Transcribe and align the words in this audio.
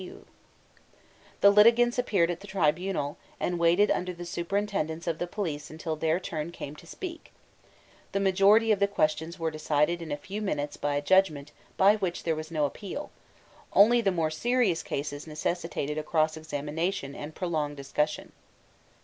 The 1.41 1.51
litigants 1.51 1.99
appeared 1.99 2.31
at 2.31 2.39
the 2.39 2.47
tribunal, 2.47 3.19
and 3.39 3.59
waited 3.59 3.91
under 3.91 4.13
the 4.13 4.25
superintendence 4.25 5.05
of 5.05 5.19
the 5.19 5.27
police 5.27 5.69
until 5.69 5.95
their 5.95 6.19
turn 6.19 6.51
came 6.51 6.75
to 6.77 6.87
speak: 6.87 7.31
the 8.11 8.19
majority 8.19 8.71
of 8.71 8.79
the 8.79 8.87
questions 8.87 9.37
were 9.37 9.51
decided 9.51 10.01
in 10.01 10.11
a 10.11 10.17
few 10.17 10.41
minutes 10.41 10.75
by 10.75 10.95
a 10.95 11.03
judgment 11.03 11.51
by 11.77 11.97
which 11.97 12.23
there 12.23 12.35
was 12.35 12.49
no 12.49 12.65
appeal; 12.65 13.11
only 13.73 14.01
the 14.01 14.09
more 14.09 14.31
serious 14.31 14.81
cases 14.81 15.27
necessitated 15.27 15.99
a 15.99 16.03
cross 16.03 16.35
examination 16.35 17.13
and 17.13 17.35
prolonged 17.35 17.77
discussion. 17.77 18.31